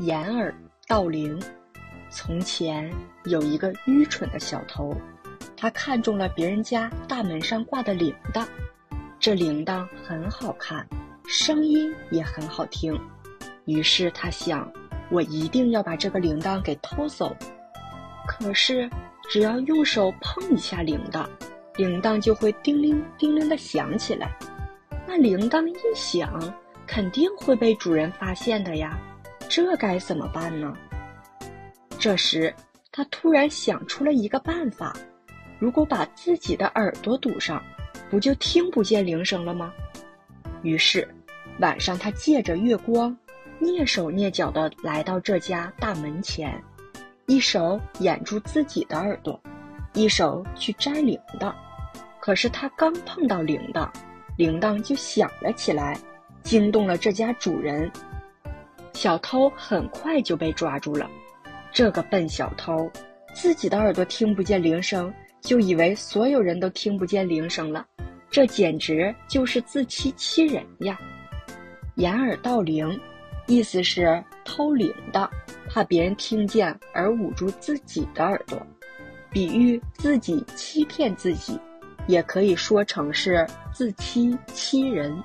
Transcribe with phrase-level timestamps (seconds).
[0.00, 0.54] 掩耳
[0.88, 1.38] 盗铃。
[2.08, 2.90] 从前
[3.24, 4.96] 有一个愚蠢的小偷，
[5.54, 8.46] 他看中了别人家大门上挂的铃铛，
[9.18, 10.88] 这铃铛很好看，
[11.26, 12.98] 声音也很好听。
[13.66, 14.72] 于是他想，
[15.10, 17.36] 我一定要把这个铃铛给偷走。
[18.26, 18.88] 可是，
[19.28, 21.28] 只要用手碰一下铃铛，
[21.76, 24.34] 铃铛就会叮铃叮铃的响起来。
[25.06, 26.40] 那铃铛一响，
[26.86, 28.98] 肯定会被主人发现的呀。
[29.50, 30.72] 这该怎么办呢？
[31.98, 32.54] 这时，
[32.92, 34.94] 他突然想出了一个办法：
[35.58, 37.60] 如果把自己的耳朵堵上，
[38.08, 39.72] 不就听不见铃声了吗？
[40.62, 41.06] 于是，
[41.58, 43.14] 晚上他借着月光，
[43.60, 46.62] 蹑手蹑脚地来到这家大门前，
[47.26, 49.38] 一手掩住自己的耳朵，
[49.94, 51.52] 一手去摘铃铛。
[52.20, 53.90] 可是他刚碰到铃铛，
[54.36, 55.98] 铃铛就响了起来，
[56.44, 57.90] 惊动了这家主人。
[59.00, 61.08] 小偷很快就被抓住了。
[61.72, 62.86] 这个笨小偷，
[63.32, 67.86] 自己的耳朵听不见铃声，就以为所有人都听不见铃声了，
[68.30, 71.00] 这简直就是自欺欺人呀！
[71.94, 73.00] 掩耳盗铃，
[73.46, 75.26] 意思是偷铃铛，
[75.66, 78.60] 怕别人听见而捂住自己的耳朵，
[79.30, 81.58] 比喻自己欺骗自己，
[82.06, 85.18] 也可以说成是自欺欺人。